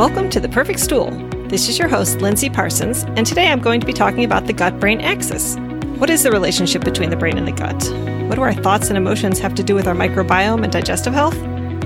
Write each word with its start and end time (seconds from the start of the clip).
Welcome 0.00 0.30
to 0.30 0.40
The 0.40 0.48
Perfect 0.48 0.80
Stool. 0.80 1.10
This 1.48 1.68
is 1.68 1.78
your 1.78 1.86
host, 1.86 2.22
Lindsey 2.22 2.48
Parsons, 2.48 3.02
and 3.18 3.26
today 3.26 3.48
I'm 3.48 3.60
going 3.60 3.80
to 3.80 3.86
be 3.86 3.92
talking 3.92 4.24
about 4.24 4.46
the 4.46 4.54
gut 4.54 4.80
brain 4.80 5.02
axis. 5.02 5.56
What 5.98 6.08
is 6.08 6.22
the 6.22 6.30
relationship 6.30 6.82
between 6.82 7.10
the 7.10 7.18
brain 7.18 7.36
and 7.36 7.46
the 7.46 7.52
gut? 7.52 7.74
What 8.26 8.36
do 8.36 8.40
our 8.40 8.54
thoughts 8.54 8.88
and 8.88 8.96
emotions 8.96 9.38
have 9.40 9.54
to 9.56 9.62
do 9.62 9.74
with 9.74 9.86
our 9.86 9.94
microbiome 9.94 10.64
and 10.64 10.72
digestive 10.72 11.12
health? 11.12 11.36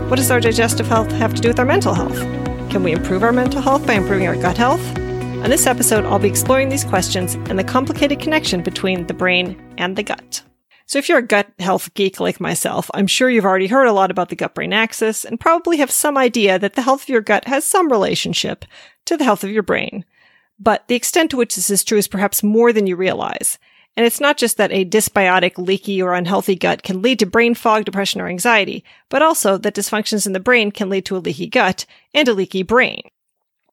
What 0.09 0.15
does 0.15 0.31
our 0.31 0.39
digestive 0.39 0.87
health 0.87 1.11
have 1.11 1.35
to 1.35 1.43
do 1.43 1.49
with 1.49 1.59
our 1.59 1.65
mental 1.65 1.93
health? 1.93 2.17
Can 2.71 2.85
we 2.85 2.93
improve 2.93 3.25
our 3.25 3.33
mental 3.33 3.61
health 3.61 3.85
by 3.85 3.95
improving 3.95 4.29
our 4.29 4.37
gut 4.37 4.59
health? 4.59 4.97
On 4.97 5.51
this 5.51 5.67
episode, 5.67 6.05
I'll 6.05 6.21
be 6.21 6.29
exploring 6.29 6.69
these 6.69 6.85
questions 6.85 7.35
and 7.35 7.59
the 7.59 7.65
complicated 7.65 8.21
connection 8.21 8.63
between 8.63 9.09
the 9.09 9.15
brain 9.15 9.61
and 9.77 9.97
the 9.97 10.05
gut. 10.05 10.45
So 10.87 10.99
if 10.99 11.09
you're 11.09 11.19
a 11.19 11.23
gut 11.23 11.51
health 11.59 11.93
geek 11.95 12.21
like 12.21 12.41
myself, 12.41 12.91
I'm 12.93 13.07
sure 13.07 13.31
you've 13.31 13.47
already 13.47 13.69
heard 13.69 13.87
a 13.87 13.93
lot 13.93 14.11
about 14.11 14.29
the 14.29 14.37
gut 14.37 14.55
brain 14.55 14.73
axis 14.73 15.25
and 15.25 15.41
probably 15.41 15.79
have 15.79 15.91
some 15.91 16.19
idea 16.19 16.59
that 16.59 16.75
the 16.75 16.83
health 16.83 17.05
of 17.05 17.09
your 17.09 17.23
gut 17.23 17.47
has 17.47 17.65
some 17.65 17.91
relationship 17.91 18.65
to 19.07 19.17
the 19.17 19.25
health 19.25 19.45
of 19.45 19.51
your 19.51 19.63
brain. 19.63 20.05
But 20.59 20.87
the 20.89 20.95
extent 20.95 21.31
to 21.31 21.37
which 21.37 21.57
this 21.57 21.71
is 21.71 21.85
true 21.85 21.99
is 21.99 22.07
perhaps 22.07 22.43
more 22.43 22.73
than 22.73 22.87
you 22.87 22.97
realize. 22.97 23.59
And 23.97 24.05
it's 24.05 24.21
not 24.21 24.37
just 24.37 24.57
that 24.57 24.73
a 24.73 24.85
dysbiotic, 24.85 25.57
leaky, 25.57 26.03
or 26.03 26.15
unhealthy 26.15 26.57
gut 26.57 26.83
can 26.83 27.01
lead 27.01 27.21
to 27.21 27.27
brain 27.27 27.55
fog, 27.55 27.85
depression, 27.85 28.21
or 28.21 28.29
anxiety, 28.29 28.85
but 29.09 29.23
also 29.23 29.57
that 29.59 29.75
dysfunctions 29.75 30.27
in 30.27 30.33
the 30.33 30.41
brain 30.41 30.73
can 30.73 30.91
lead 30.91 31.05
to 31.07 31.17
a 31.17 31.19
leaky 31.19 31.47
gut 31.47 31.87
and 32.13 32.27
a 32.29 32.35
leaky 32.35 32.63
brain. 32.63 33.03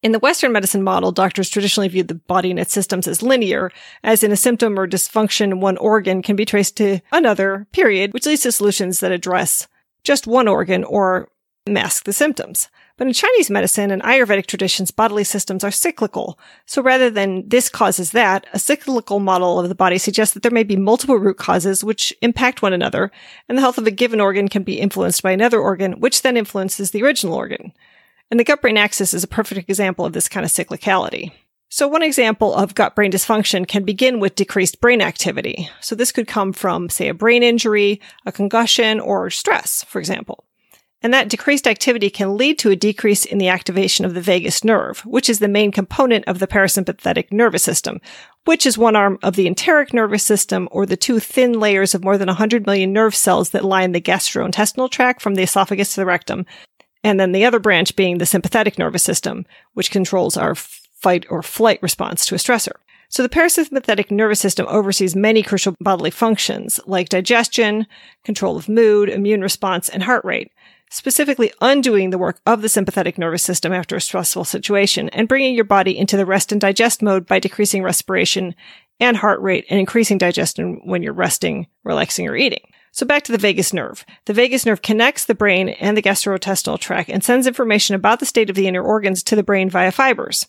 In 0.04 0.14
the 0.14 0.20
Western 0.20 0.52
medicine 0.52 0.82
model, 0.82 1.12
doctors 1.12 1.50
traditionally 1.50 1.88
viewed 1.88 2.08
the 2.08 2.16
body 2.16 2.50
and 2.50 2.60
its 2.60 2.74
systems 2.74 3.08
as 3.08 3.22
linear, 3.22 3.72
as 4.04 4.24
in 4.24 4.32
a 4.32 4.38
symptom 4.38 4.80
or 4.80 4.88
dysfunction 4.88 5.60
one 5.60 5.78
organ 5.78 6.24
can 6.24 6.36
be 6.36 6.46
traced 6.46 6.76
to 6.78 7.02
another, 7.12 7.68
period, 7.72 8.12
which 8.12 8.26
leads 8.26 8.42
to 8.42 8.52
solutions 8.52 9.00
that 9.00 9.12
address 9.12 9.68
just 10.04 10.26
one 10.26 10.48
organ 10.48 10.84
or 10.84 11.30
mask 11.68 12.06
the 12.06 12.14
symptoms. 12.14 12.68
But 12.98 13.08
in 13.08 13.14
Chinese 13.14 13.52
medicine 13.52 13.92
and 13.92 14.02
Ayurvedic 14.02 14.48
traditions, 14.48 14.90
bodily 14.90 15.24
systems 15.24 15.64
are 15.64 15.72
cyclical. 15.72 16.40
So 16.66 16.82
rather 16.82 17.12
than 17.12 17.48
this 17.48 17.70
causes 17.70 18.12
that, 18.12 18.48
a 18.54 18.60
cyclical 18.60 19.20
model 19.20 19.60
of 19.60 19.70
the 19.70 19.76
body 19.76 20.00
suggests 20.00 20.34
that 20.34 20.42
there 20.42 20.52
may 20.52 20.64
be 20.64 20.76
multiple 20.76 21.18
root 21.18 21.38
causes 21.38 21.84
which 21.84 22.12
impact 22.24 22.64
one 22.64 22.74
another, 22.74 23.12
and 23.48 23.58
the 23.58 23.62
health 23.62 23.78
of 23.78 23.86
a 23.86 23.92
given 23.92 24.20
organ 24.20 24.48
can 24.48 24.64
be 24.64 24.80
influenced 24.80 25.22
by 25.22 25.32
another 25.32 25.60
organ, 25.60 26.00
which 26.00 26.24
then 26.24 26.38
influences 26.38 26.90
the 26.90 27.04
original 27.04 27.36
organ. 27.36 27.72
And 28.32 28.40
the 28.40 28.46
gut 28.46 28.62
brain 28.62 28.78
axis 28.78 29.14
is 29.14 29.26
a 29.26 29.28
perfect 29.28 29.70
example 29.70 30.06
of 30.06 30.14
this 30.14 30.30
kind 30.30 30.46
of 30.46 30.52
cyclicality. 30.52 31.34
So 31.70 31.88
one 31.88 32.02
example 32.02 32.54
of 32.54 32.76
gut 32.76 32.96
brain 32.96 33.12
dysfunction 33.12 33.68
can 33.68 33.84
begin 33.84 34.20
with 34.20 34.36
decreased 34.36 34.82
brain 34.82 35.02
activity. 35.02 35.70
So 35.82 35.96
this 35.96 36.12
could 36.12 36.28
come 36.28 36.54
from, 36.54 36.90
say, 36.90 37.10
a 37.10 37.14
brain 37.14 37.44
injury, 37.44 38.02
a 38.26 38.32
concussion, 38.32 39.00
or 39.00 39.30
stress, 39.30 39.84
for 39.84 40.00
example. 40.00 40.46
And 41.04 41.14
that 41.14 41.30
decreased 41.30 41.68
activity 41.68 42.10
can 42.10 42.38
lead 42.38 42.60
to 42.60 42.70
a 42.70 42.76
decrease 42.76 43.26
in 43.26 43.38
the 43.38 43.48
activation 43.48 44.06
of 44.06 44.14
the 44.14 44.22
vagus 44.22 44.64
nerve, 44.64 45.00
which 45.00 45.30
is 45.30 45.40
the 45.40 45.48
main 45.48 45.72
component 45.72 46.26
of 46.26 46.40
the 46.40 46.48
parasympathetic 46.48 47.32
nervous 47.32 47.64
system, 47.64 48.00
which 48.46 48.66
is 48.66 48.78
one 48.78 48.96
arm 48.96 49.18
of 49.24 49.36
the 49.36 49.48
enteric 49.48 49.94
nervous 49.94 50.24
system 50.24 50.68
or 50.72 50.86
the 50.86 50.98
two 50.98 51.20
thin 51.20 51.60
layers 51.60 51.96
of 51.96 52.04
more 52.04 52.18
than 52.18 52.28
100 52.28 52.66
million 52.68 52.94
nerve 52.94 53.16
cells 53.16 53.50
that 53.50 53.66
line 53.66 53.94
the 53.94 54.02
gastrointestinal 54.02 54.92
tract 54.92 55.22
from 55.22 55.34
the 55.36 55.44
esophagus 55.44 55.96
to 55.96 56.02
the 56.02 56.06
rectum 56.06 56.46
and 57.04 57.20
then 57.20 57.32
the 57.32 57.46
other 57.46 57.60
branch 57.60 57.96
being 57.96 58.18
the 58.18 58.26
sympathetic 58.26 58.78
nervous 58.78 59.04
system, 59.04 59.46
which 59.74 59.92
controls 59.92 60.38
our 60.38 60.56
fight 60.56 61.26
or 61.30 61.42
flight 61.42 61.82
response 61.82 62.26
to 62.26 62.36
a 62.36 62.38
stressor. 62.38 62.74
So 63.10 63.24
the 63.24 63.30
parasympathetic 63.30 64.10
nervous 64.10 64.40
system 64.40 64.66
oversees 64.70 65.18
many 65.18 65.44
crucial 65.44 65.76
bodily 65.82 66.12
functions 66.12 66.80
like 66.86 67.10
digestion, 67.10 67.86
control 68.24 68.56
of 68.56 68.70
mood, 68.70 69.10
immune 69.10 69.42
response, 69.42 69.90
and 69.90 70.04
heart 70.04 70.24
rate, 70.24 70.52
specifically 70.90 71.52
undoing 71.60 72.12
the 72.12 72.18
work 72.18 72.40
of 72.46 72.62
the 72.62 72.70
sympathetic 72.70 73.18
nervous 73.18 73.44
system 73.44 73.74
after 73.74 73.98
a 73.98 74.02
stressful 74.02 74.46
situation 74.46 75.10
and 75.10 75.28
bringing 75.28 75.56
your 75.56 75.66
body 75.66 75.98
into 75.98 76.16
the 76.16 76.26
rest 76.26 76.54
and 76.54 76.62
digest 76.62 77.02
mode 77.02 77.26
by 77.26 77.38
decreasing 77.38 77.84
respiration 77.84 78.56
and 79.02 79.18
heart 79.18 79.42
rate 79.42 79.66
and 79.70 79.78
increasing 79.78 80.18
digestion 80.18 80.80
when 80.86 81.04
you're 81.04 81.12
resting, 81.12 81.68
relaxing, 81.84 82.30
or 82.30 82.38
eating. 82.38 82.71
So 82.94 83.06
back 83.06 83.24
to 83.24 83.32
the 83.32 83.38
vagus 83.38 83.72
nerve. 83.72 84.06
The 84.26 84.34
vagus 84.34 84.66
nerve 84.66 84.82
connects 84.82 85.24
the 85.26 85.34
brain 85.34 85.70
and 85.70 85.96
the 85.96 86.02
gastrointestinal 86.02 86.78
tract 86.78 87.10
and 87.10 87.24
sends 87.24 87.48
information 87.48 87.96
about 87.96 88.20
the 88.20 88.26
state 88.26 88.50
of 88.50 88.56
the 88.56 88.68
inner 88.68 88.84
organs 88.84 89.24
to 89.24 89.36
the 89.36 89.44
brain 89.44 89.70
via 89.70 89.94
fibers. 89.94 90.46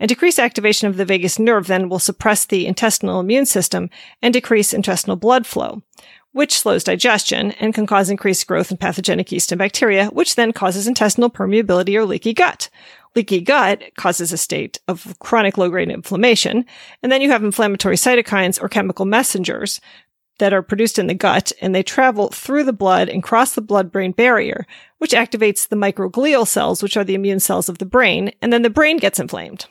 And 0.00 0.08
decreased 0.08 0.40
activation 0.40 0.88
of 0.88 0.96
the 0.96 1.04
vagus 1.04 1.38
nerve 1.38 1.68
then 1.68 1.88
will 1.88 2.00
suppress 2.00 2.44
the 2.44 2.66
intestinal 2.66 3.20
immune 3.20 3.46
system 3.46 3.90
and 4.20 4.34
decrease 4.34 4.74
intestinal 4.74 5.16
blood 5.16 5.46
flow, 5.46 5.82
which 6.32 6.58
slows 6.58 6.82
digestion 6.82 7.52
and 7.52 7.72
can 7.72 7.86
cause 7.86 8.10
increased 8.10 8.48
growth 8.48 8.72
in 8.72 8.76
pathogenic 8.76 9.30
yeast 9.30 9.52
and 9.52 9.58
bacteria, 9.60 10.06
which 10.06 10.34
then 10.34 10.52
causes 10.52 10.88
intestinal 10.88 11.30
permeability 11.30 11.94
or 11.94 12.04
leaky 12.04 12.34
gut. 12.34 12.70
Leaky 13.14 13.40
gut 13.40 13.80
causes 13.96 14.32
a 14.32 14.36
state 14.36 14.80
of 14.88 15.16
chronic 15.20 15.56
low 15.56 15.68
grade 15.68 15.88
inflammation. 15.88 16.66
And 17.00 17.12
then 17.12 17.22
you 17.22 17.30
have 17.30 17.44
inflammatory 17.44 17.94
cytokines 17.94 18.60
or 18.60 18.68
chemical 18.68 19.04
messengers 19.04 19.80
that 20.38 20.52
are 20.52 20.62
produced 20.62 20.98
in 20.98 21.06
the 21.06 21.14
gut 21.14 21.52
and 21.60 21.74
they 21.74 21.82
travel 21.82 22.28
through 22.28 22.64
the 22.64 22.72
blood 22.72 23.08
and 23.08 23.22
cross 23.22 23.54
the 23.54 23.60
blood 23.60 23.92
brain 23.92 24.12
barrier, 24.12 24.66
which 24.98 25.12
activates 25.12 25.68
the 25.68 25.76
microglial 25.76 26.46
cells, 26.46 26.82
which 26.82 26.96
are 26.96 27.04
the 27.04 27.14
immune 27.14 27.40
cells 27.40 27.68
of 27.68 27.78
the 27.78 27.86
brain, 27.86 28.32
and 28.42 28.52
then 28.52 28.62
the 28.62 28.70
brain 28.70 28.96
gets 28.96 29.20
inflamed. 29.20 29.66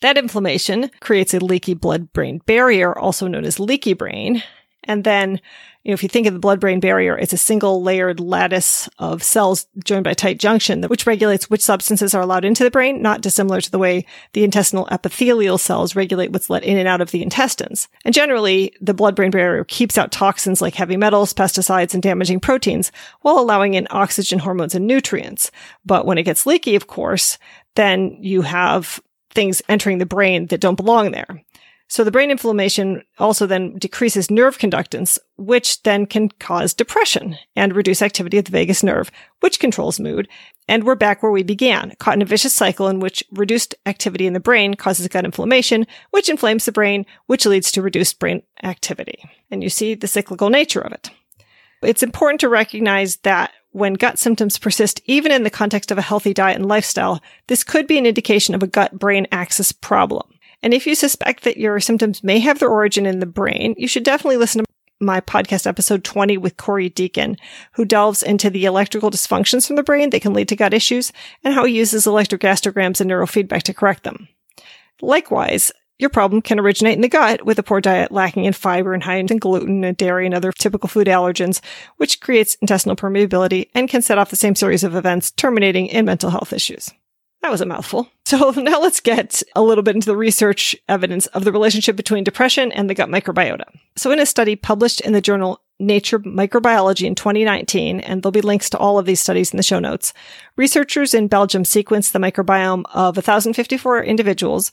That 0.00 0.18
inflammation 0.18 0.90
creates 1.00 1.32
a 1.34 1.44
leaky 1.44 1.74
blood 1.74 2.12
brain 2.12 2.40
barrier, 2.46 2.96
also 2.96 3.26
known 3.26 3.44
as 3.44 3.58
leaky 3.58 3.94
brain. 3.94 4.42
And 4.84 5.04
then 5.04 5.40
you 5.86 5.92
know, 5.92 5.94
if 5.94 6.02
you 6.02 6.08
think 6.08 6.26
of 6.26 6.32
the 6.32 6.40
blood-brain 6.40 6.80
barrier, 6.80 7.16
it's 7.16 7.32
a 7.32 7.36
single 7.36 7.80
layered 7.80 8.18
lattice 8.18 8.88
of 8.98 9.22
cells 9.22 9.68
joined 9.84 10.02
by 10.02 10.14
tight 10.14 10.40
junction, 10.40 10.82
which 10.82 11.06
regulates 11.06 11.48
which 11.48 11.60
substances 11.62 12.12
are 12.12 12.22
allowed 12.22 12.44
into 12.44 12.64
the 12.64 12.72
brain, 12.72 13.00
not 13.00 13.20
dissimilar 13.20 13.60
to 13.60 13.70
the 13.70 13.78
way 13.78 14.04
the 14.32 14.42
intestinal 14.42 14.88
epithelial 14.90 15.58
cells 15.58 15.94
regulate 15.94 16.32
what's 16.32 16.50
let 16.50 16.64
in 16.64 16.76
and 16.76 16.88
out 16.88 17.00
of 17.00 17.12
the 17.12 17.22
intestines. 17.22 17.86
And 18.04 18.12
generally, 18.12 18.74
the 18.80 18.94
blood-brain 18.94 19.30
barrier 19.30 19.62
keeps 19.62 19.96
out 19.96 20.10
toxins 20.10 20.60
like 20.60 20.74
heavy 20.74 20.96
metals, 20.96 21.32
pesticides, 21.32 21.94
and 21.94 22.02
damaging 22.02 22.40
proteins, 22.40 22.90
while 23.20 23.38
allowing 23.38 23.74
in 23.74 23.86
oxygen, 23.90 24.40
hormones, 24.40 24.74
and 24.74 24.88
nutrients. 24.88 25.52
But 25.84 26.04
when 26.04 26.18
it 26.18 26.24
gets 26.24 26.46
leaky, 26.46 26.74
of 26.74 26.88
course, 26.88 27.38
then 27.76 28.18
you 28.20 28.42
have 28.42 28.98
things 29.30 29.62
entering 29.68 29.98
the 29.98 30.04
brain 30.04 30.48
that 30.48 30.60
don't 30.60 30.74
belong 30.74 31.12
there. 31.12 31.44
So 31.88 32.02
the 32.02 32.10
brain 32.10 32.32
inflammation 32.32 33.02
also 33.18 33.46
then 33.46 33.78
decreases 33.78 34.30
nerve 34.30 34.58
conductance, 34.58 35.18
which 35.36 35.82
then 35.84 36.04
can 36.06 36.30
cause 36.30 36.74
depression 36.74 37.38
and 37.54 37.76
reduce 37.76 38.02
activity 38.02 38.38
of 38.38 38.46
the 38.46 38.50
vagus 38.50 38.82
nerve, 38.82 39.10
which 39.40 39.60
controls 39.60 40.00
mood. 40.00 40.26
And 40.66 40.82
we're 40.82 40.96
back 40.96 41.22
where 41.22 41.30
we 41.30 41.44
began, 41.44 41.94
caught 42.00 42.14
in 42.14 42.22
a 42.22 42.26
vicious 42.26 42.52
cycle 42.52 42.88
in 42.88 42.98
which 42.98 43.22
reduced 43.30 43.76
activity 43.86 44.26
in 44.26 44.32
the 44.32 44.40
brain 44.40 44.74
causes 44.74 45.06
gut 45.06 45.24
inflammation, 45.24 45.86
which 46.10 46.28
inflames 46.28 46.64
the 46.64 46.72
brain, 46.72 47.06
which 47.26 47.46
leads 47.46 47.70
to 47.72 47.82
reduced 47.82 48.18
brain 48.18 48.42
activity. 48.64 49.22
And 49.50 49.62
you 49.62 49.70
see 49.70 49.94
the 49.94 50.08
cyclical 50.08 50.50
nature 50.50 50.80
of 50.80 50.92
it. 50.92 51.10
It's 51.82 52.02
important 52.02 52.40
to 52.40 52.48
recognize 52.48 53.16
that 53.18 53.52
when 53.70 53.94
gut 53.94 54.18
symptoms 54.18 54.58
persist, 54.58 55.00
even 55.04 55.30
in 55.30 55.44
the 55.44 55.50
context 55.50 55.92
of 55.92 55.98
a 55.98 56.02
healthy 56.02 56.34
diet 56.34 56.56
and 56.56 56.66
lifestyle, 56.66 57.22
this 57.46 57.62
could 57.62 57.86
be 57.86 57.98
an 57.98 58.06
indication 58.06 58.54
of 58.54 58.62
a 58.62 58.66
gut 58.66 58.98
brain 58.98 59.26
axis 59.30 59.70
problem. 59.70 60.26
And 60.66 60.74
if 60.74 60.84
you 60.84 60.96
suspect 60.96 61.44
that 61.44 61.58
your 61.58 61.78
symptoms 61.78 62.24
may 62.24 62.40
have 62.40 62.58
their 62.58 62.68
origin 62.68 63.06
in 63.06 63.20
the 63.20 63.24
brain, 63.24 63.76
you 63.78 63.86
should 63.86 64.02
definitely 64.02 64.36
listen 64.36 64.64
to 64.64 64.66
my 64.98 65.20
podcast 65.20 65.64
episode 65.64 66.02
20 66.02 66.38
with 66.38 66.56
Corey 66.56 66.88
Deacon, 66.88 67.36
who 67.74 67.84
delves 67.84 68.20
into 68.20 68.50
the 68.50 68.64
electrical 68.64 69.12
dysfunctions 69.12 69.64
from 69.64 69.76
the 69.76 69.84
brain 69.84 70.10
that 70.10 70.22
can 70.22 70.32
lead 70.32 70.48
to 70.48 70.56
gut 70.56 70.74
issues 70.74 71.12
and 71.44 71.54
how 71.54 71.64
he 71.66 71.76
uses 71.76 72.04
electrogastrograms 72.04 73.00
and 73.00 73.08
neurofeedback 73.08 73.62
to 73.62 73.72
correct 73.72 74.02
them. 74.02 74.26
Likewise, 75.00 75.70
your 76.00 76.10
problem 76.10 76.42
can 76.42 76.58
originate 76.58 76.96
in 76.96 77.00
the 77.00 77.08
gut 77.08 77.46
with 77.46 77.60
a 77.60 77.62
poor 77.62 77.80
diet 77.80 78.10
lacking 78.10 78.44
in 78.44 78.52
fiber 78.52 78.92
and 78.92 79.04
high 79.04 79.18
in 79.18 79.26
gluten 79.26 79.84
and 79.84 79.96
dairy 79.96 80.26
and 80.26 80.34
other 80.34 80.50
typical 80.50 80.88
food 80.88 81.06
allergens, 81.06 81.60
which 81.98 82.20
creates 82.20 82.56
intestinal 82.56 82.96
permeability 82.96 83.68
and 83.72 83.88
can 83.88 84.02
set 84.02 84.18
off 84.18 84.30
the 84.30 84.34
same 84.34 84.56
series 84.56 84.82
of 84.82 84.96
events 84.96 85.30
terminating 85.30 85.86
in 85.86 86.04
mental 86.04 86.30
health 86.30 86.52
issues. 86.52 86.90
That 87.42 87.50
was 87.50 87.60
a 87.60 87.66
mouthful. 87.66 88.08
So 88.26 88.50
now 88.50 88.80
let's 88.80 88.98
get 88.98 89.44
a 89.54 89.62
little 89.62 89.84
bit 89.84 89.94
into 89.94 90.06
the 90.06 90.16
research 90.16 90.74
evidence 90.88 91.28
of 91.28 91.44
the 91.44 91.52
relationship 91.52 91.94
between 91.94 92.24
depression 92.24 92.72
and 92.72 92.90
the 92.90 92.94
gut 92.94 93.08
microbiota. 93.08 93.66
So 93.94 94.10
in 94.10 94.18
a 94.18 94.26
study 94.26 94.56
published 94.56 95.00
in 95.00 95.12
the 95.12 95.20
journal 95.20 95.60
Nature 95.78 96.18
Microbiology 96.18 97.06
in 97.06 97.14
2019, 97.14 98.00
and 98.00 98.20
there'll 98.20 98.32
be 98.32 98.40
links 98.40 98.68
to 98.70 98.78
all 98.78 98.98
of 98.98 99.06
these 99.06 99.20
studies 99.20 99.52
in 99.52 99.58
the 99.58 99.62
show 99.62 99.78
notes, 99.78 100.12
researchers 100.56 101.14
in 101.14 101.28
Belgium 101.28 101.62
sequenced 101.62 102.10
the 102.10 102.18
microbiome 102.18 102.82
of 102.92 103.16
1,054 103.16 104.02
individuals 104.02 104.72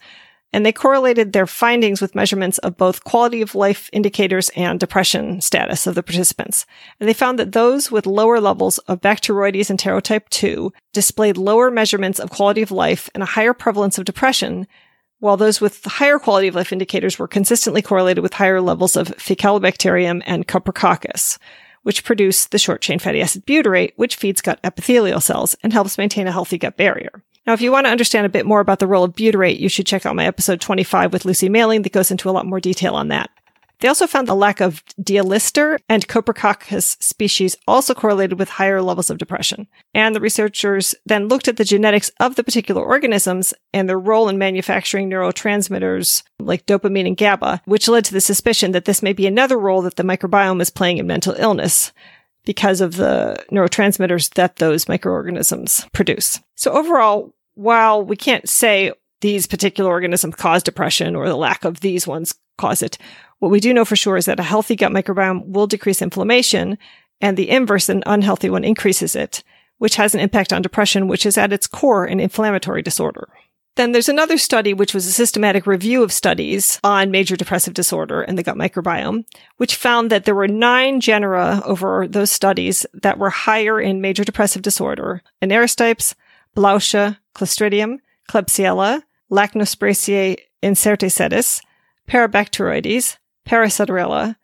and 0.54 0.64
they 0.64 0.72
correlated 0.72 1.34
their 1.34 1.48
findings 1.48 2.00
with 2.00 2.14
measurements 2.14 2.60
of 2.60 2.78
both 2.78 3.04
quality 3.04 3.42
of 3.42 3.56
life 3.56 3.90
indicators 3.92 4.50
and 4.56 4.80
depression 4.80 5.42
status 5.42 5.88
of 5.88 5.96
the 5.96 6.04
participants. 6.04 6.68
And 7.00 7.10
they 7.10 7.14
found 7.14 7.40
that 7.40 7.52
those 7.52 7.92
with 7.92 8.06
lower 8.06 8.40
levels 8.40 8.78
of 8.78 9.02
Bacteroides 9.02 9.76
enterotype 9.76 10.30
2 10.30 10.72
displayed 10.94 11.38
lower 11.38 11.72
measurements 11.72 12.20
of 12.20 12.30
quality 12.30 12.62
of 12.62 12.72
life 12.72 13.10
and 13.16 13.24
a 13.24 13.28
higher 13.28 13.54
prevalence 13.54 13.98
of 13.98 14.06
depression, 14.06 14.68
while 15.20 15.38
those 15.38 15.60
with 15.60 15.84
higher 15.86 16.20
quality 16.20 16.48
of 16.48 16.56
life 16.56 16.72
indicators 16.72 17.18
were 17.18 17.28
consistently 17.28 17.82
correlated 17.82 18.22
with 18.22 18.34
higher 18.34 18.62
levels 18.62 18.96
of 18.96 19.08
Faecalibacterium 19.18 20.22
and 20.28 20.48
Coprococcus, 20.48 21.40
which 21.82 22.04
produce 22.04 22.46
the 22.46 22.60
short 22.60 22.82
chain 22.82 23.00
fatty 23.00 23.22
acid 23.22 23.46
butyrate, 23.46 23.94
which 23.96 24.16
feeds 24.16 24.42
gut 24.42 24.60
epithelial 24.64 25.20
cells 25.20 25.56
and 25.64 25.74
helps 25.74 25.98
maintain 25.98 26.28
a 26.28 26.32
healthy 26.32 26.60
gut 26.60 26.78
barrier. 26.78 27.24
Now, 27.46 27.54
if 27.54 27.62
you 27.62 27.72
want 27.72 27.86
to 27.86 27.92
understand 27.92 28.26
a 28.26 28.30
bit 28.30 28.46
more 28.46 28.62
about 28.62 28.80
the 28.80 28.88
role 28.88 29.04
of 29.04 29.16
butyrate, 29.16 29.60
you 29.60 29.68
should 29.68 29.86
check 29.86 30.06
out 30.06 30.16
my 30.16 30.26
episode 30.26 30.62
25 30.62 31.12
with 31.12 31.26
Lucy 31.26 31.50
Mailing 31.50 31.82
that 31.82 31.92
goes 31.92 32.10
into 32.10 32.30
a 32.30 32.32
lot 32.32 32.46
more 32.46 32.62
detail 32.62 32.96
on 32.96 33.10
that. 33.10 33.30
They 33.84 33.90
also 33.90 34.08
found 34.08 34.30
the 34.30 34.34
lack 34.34 34.62
of 34.62 34.82
Dialister 35.02 35.78
and 35.90 36.08
Coprococcus 36.08 36.96
species 37.04 37.58
also 37.68 37.94
correlated 37.94 38.40
with 38.40 38.48
higher 38.48 38.82
levels 38.82 39.10
of 39.10 39.18
depression. 39.18 39.68
And 39.94 40.16
the 40.16 40.22
researchers 40.22 40.96
then 41.06 41.28
looked 41.28 41.50
at 41.50 41.58
the 41.58 41.66
genetics 41.66 42.10
of 42.18 42.36
the 42.36 42.46
particular 42.46 42.82
organisms 42.82 43.54
and 43.74 43.90
their 43.90 44.00
role 44.00 44.30
in 44.30 44.38
manufacturing 44.38 45.10
neurotransmitters 45.10 46.24
like 46.40 46.66
dopamine 46.66 47.08
and 47.08 47.18
GABA, 47.18 47.62
which 47.66 47.90
led 47.90 48.06
to 48.06 48.14
the 48.14 48.22
suspicion 48.22 48.72
that 48.72 48.86
this 48.86 49.04
may 49.04 49.12
be 49.12 49.28
another 49.28 49.60
role 49.60 49.82
that 49.82 49.98
the 49.98 50.04
microbiome 50.04 50.62
is 50.62 50.70
playing 50.70 50.98
in 50.98 51.06
mental 51.06 51.36
illness 51.38 51.92
because 52.46 52.82
of 52.82 52.96
the 52.98 53.44
neurotransmitters 53.52 54.34
that 54.34 54.58
those 54.58 54.88
microorganisms 54.88 55.86
produce. 55.94 56.40
So 56.56 56.72
overall, 56.72 57.34
while 57.56 58.04
we 58.04 58.16
can't 58.16 58.48
say 58.48 58.92
these 59.22 59.48
particular 59.48 59.90
organisms 59.90 60.36
cause 60.36 60.64
depression 60.64 61.16
or 61.16 61.28
the 61.28 61.38
lack 61.38 61.64
of 61.64 61.80
these 61.80 62.06
ones 62.06 62.36
cause 62.58 62.82
it, 62.82 62.98
what 63.40 63.52
we 63.52 63.60
do 63.60 63.74
know 63.74 63.86
for 63.86 63.96
sure 63.96 64.18
is 64.18 64.26
that 64.26 64.40
a 64.40 64.44
healthy 64.44 64.76
gut 64.76 64.92
microbiome 64.92 65.48
will 65.48 65.68
decrease 65.68 66.02
inflammation 66.02 66.78
and 67.22 67.38
the 67.38 67.50
inverse, 67.50 67.88
an 67.88 68.04
unhealthy 68.06 68.50
one 68.50 68.66
increases 68.66 69.16
it, 69.16 69.44
which 69.78 69.96
has 69.96 70.14
an 70.14 70.20
impact 70.20 70.52
on 70.52 70.62
depression, 70.62 71.08
which 71.08 71.26
is 71.26 71.38
at 71.38 71.54
its 71.54 71.68
core 71.68 72.06
an 72.06 72.20
inflammatory 72.20 72.82
disorder. 72.82 73.30
Then 73.76 73.92
there's 73.92 74.10
another 74.10 74.38
study, 74.38 74.74
which 74.74 74.94
was 74.94 75.08
a 75.08 75.12
systematic 75.12 75.66
review 75.66 76.04
of 76.04 76.12
studies 76.12 76.80
on 76.84 77.10
major 77.10 77.36
depressive 77.36 77.74
disorder 77.74 78.22
and 78.22 78.38
the 78.38 78.44
gut 78.44 78.56
microbiome, 78.56 79.26
which 79.58 79.76
found 79.76 80.12
that 80.12 80.26
there 80.26 80.36
were 80.36 80.48
nine 80.48 81.02
genera 81.02 81.62
over 81.66 82.08
those 82.08 82.32
studies 82.32 82.86
that 82.94 83.18
were 83.18 83.32
higher 83.32 83.82
in 83.82 84.00
major 84.00 84.24
depressive 84.24 84.62
disorder, 84.62 85.24
Anaerostipes, 85.42 86.14
Blautia, 86.56 87.18
Clostridium, 87.34 87.98
Klebsiella, 88.30 89.02
Lachnospiraceae 89.32 90.38
incertae 90.62 91.10
sedis, 91.10 91.60
Parabacteroides, 92.08 93.18
Parasutterella, 93.48 94.36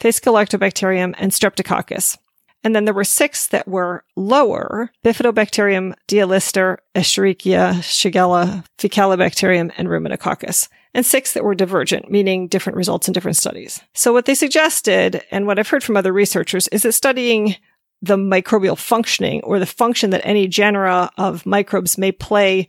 Phascolarctobacterium, 0.00 1.14
and 1.18 1.32
Streptococcus. 1.32 2.16
And 2.62 2.74
then 2.74 2.84
there 2.84 2.94
were 2.94 3.04
six 3.04 3.46
that 3.48 3.66
were 3.66 4.04
lower 4.16 4.90
Bifidobacterium, 5.04 5.94
Dialister, 6.08 6.76
Escherichia, 6.94 7.74
Shigella, 7.80 8.64
Faecalibacterium, 8.78 9.72
and 9.76 9.88
Ruminococcus. 9.88 10.68
And 10.92 11.06
six 11.06 11.32
that 11.32 11.44
were 11.44 11.54
divergent, 11.54 12.10
meaning 12.10 12.48
different 12.48 12.76
results 12.76 13.06
in 13.06 13.12
different 13.12 13.36
studies. 13.36 13.80
So 13.94 14.12
what 14.12 14.26
they 14.26 14.34
suggested, 14.34 15.22
and 15.30 15.46
what 15.46 15.58
I've 15.58 15.68
heard 15.68 15.84
from 15.84 15.96
other 15.96 16.12
researchers, 16.12 16.68
is 16.68 16.82
that 16.82 16.92
studying 16.92 17.56
the 18.02 18.16
microbial 18.16 18.76
functioning 18.76 19.40
or 19.42 19.58
the 19.58 19.66
function 19.66 20.10
that 20.10 20.26
any 20.26 20.48
genera 20.48 21.10
of 21.16 21.46
microbes 21.46 21.96
may 21.96 22.12
play 22.12 22.66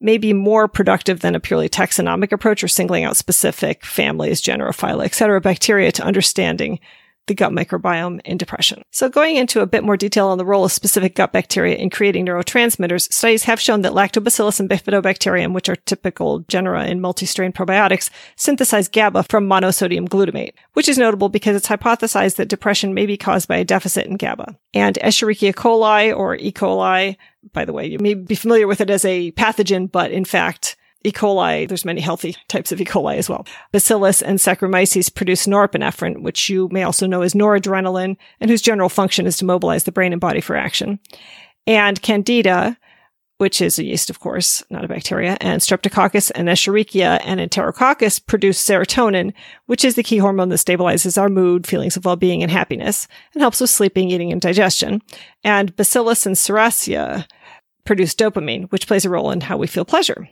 may 0.00 0.18
be 0.18 0.32
more 0.32 0.66
productive 0.66 1.20
than 1.20 1.34
a 1.34 1.40
purely 1.40 1.68
taxonomic 1.68 2.32
approach 2.32 2.64
or 2.64 2.68
singling 2.68 3.04
out 3.04 3.16
specific 3.16 3.84
families, 3.84 4.40
genera, 4.40 4.72
phyla, 4.72 5.04
et 5.04 5.14
cetera, 5.14 5.40
bacteria 5.40 5.92
to 5.92 6.02
understanding 6.02 6.80
the 7.26 7.34
gut 7.34 7.52
microbiome 7.52 8.20
in 8.24 8.36
depression. 8.36 8.82
So 8.90 9.08
going 9.08 9.36
into 9.36 9.60
a 9.60 9.66
bit 9.66 9.84
more 9.84 9.96
detail 9.96 10.28
on 10.28 10.38
the 10.38 10.44
role 10.44 10.64
of 10.64 10.72
specific 10.72 11.14
gut 11.14 11.32
bacteria 11.32 11.76
in 11.76 11.90
creating 11.90 12.26
neurotransmitters, 12.26 13.12
studies 13.12 13.44
have 13.44 13.60
shown 13.60 13.82
that 13.82 13.92
lactobacillus 13.92 14.58
and 14.58 14.68
bifidobacterium, 14.68 15.52
which 15.52 15.68
are 15.68 15.76
typical 15.76 16.40
genera 16.40 16.86
in 16.86 17.00
multi-strain 17.00 17.52
probiotics, 17.52 18.10
synthesize 18.36 18.88
GABA 18.88 19.24
from 19.24 19.48
monosodium 19.48 20.08
glutamate, 20.08 20.54
which 20.72 20.88
is 20.88 20.98
notable 20.98 21.28
because 21.28 21.54
it's 21.54 21.68
hypothesized 21.68 22.36
that 22.36 22.48
depression 22.48 22.94
may 22.94 23.06
be 23.06 23.16
caused 23.16 23.48
by 23.48 23.56
a 23.56 23.64
deficit 23.64 24.06
in 24.06 24.16
GABA. 24.16 24.56
And 24.74 24.98
Escherichia 25.02 25.52
coli 25.52 26.16
or 26.16 26.36
E. 26.36 26.50
coli, 26.52 27.16
by 27.52 27.64
the 27.64 27.72
way, 27.72 27.86
you 27.86 27.98
may 27.98 28.14
be 28.14 28.34
familiar 28.34 28.66
with 28.66 28.80
it 28.80 28.90
as 28.90 29.04
a 29.04 29.32
pathogen, 29.32 29.90
but 29.90 30.10
in 30.10 30.24
fact, 30.24 30.76
E. 31.04 31.12
coli, 31.12 31.68
there's 31.68 31.84
many 31.84 32.00
healthy 32.00 32.36
types 32.48 32.72
of 32.72 32.80
E. 32.80 32.84
coli 32.84 33.16
as 33.16 33.28
well. 33.28 33.46
Bacillus 33.72 34.22
and 34.22 34.38
Saccharomyces 34.38 35.14
produce 35.14 35.46
norepinephrine, 35.46 36.22
which 36.22 36.48
you 36.48 36.68
may 36.70 36.82
also 36.82 37.06
know 37.06 37.22
as 37.22 37.34
noradrenaline, 37.34 38.16
and 38.40 38.50
whose 38.50 38.62
general 38.62 38.88
function 38.88 39.26
is 39.26 39.36
to 39.38 39.44
mobilize 39.44 39.84
the 39.84 39.92
brain 39.92 40.12
and 40.12 40.20
body 40.20 40.40
for 40.40 40.56
action. 40.56 40.98
And 41.66 42.00
Candida, 42.02 42.76
which 43.38 43.60
is 43.60 43.76
a 43.78 43.84
yeast, 43.84 44.08
of 44.08 44.20
course, 44.20 44.62
not 44.70 44.84
a 44.84 44.88
bacteria, 44.88 45.36
and 45.40 45.60
Streptococcus 45.60 46.30
and 46.34 46.48
Escherichia 46.48 47.20
and 47.24 47.40
Enterococcus 47.40 48.24
produce 48.24 48.64
serotonin, 48.64 49.32
which 49.66 49.84
is 49.84 49.96
the 49.96 50.04
key 50.04 50.18
hormone 50.18 50.48
that 50.50 50.56
stabilizes 50.56 51.20
our 51.20 51.28
mood, 51.28 51.66
feelings 51.66 51.96
of 51.96 52.04
well-being, 52.04 52.42
and 52.42 52.52
happiness, 52.52 53.08
and 53.34 53.40
helps 53.40 53.60
with 53.60 53.70
sleeping, 53.70 54.10
eating, 54.10 54.30
and 54.30 54.40
digestion. 54.40 55.02
And 55.42 55.74
Bacillus 55.74 56.24
and 56.24 56.36
Serratia 56.36 57.26
produce 57.84 58.14
dopamine, 58.14 58.70
which 58.70 58.86
plays 58.86 59.04
a 59.04 59.10
role 59.10 59.32
in 59.32 59.40
how 59.40 59.56
we 59.56 59.66
feel 59.66 59.84
pleasure. 59.84 60.28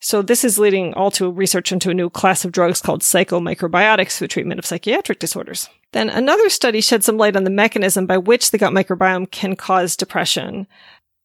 So 0.00 0.22
this 0.22 0.44
is 0.44 0.58
leading 0.58 0.94
all 0.94 1.10
to 1.12 1.30
research 1.30 1.72
into 1.72 1.90
a 1.90 1.94
new 1.94 2.08
class 2.08 2.44
of 2.44 2.52
drugs 2.52 2.80
called 2.80 3.02
psychomicrobiotics 3.02 4.16
for 4.16 4.24
the 4.24 4.28
treatment 4.28 4.58
of 4.58 4.66
psychiatric 4.66 5.18
disorders. 5.18 5.68
Then 5.92 6.08
another 6.08 6.48
study 6.48 6.80
shed 6.80 7.02
some 7.02 7.16
light 7.16 7.34
on 7.34 7.44
the 7.44 7.50
mechanism 7.50 8.06
by 8.06 8.18
which 8.18 8.50
the 8.50 8.58
gut 8.58 8.72
microbiome 8.72 9.30
can 9.30 9.56
cause 9.56 9.96
depression. 9.96 10.68